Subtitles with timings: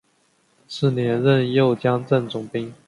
[0.67, 2.73] 次年任右江镇总兵。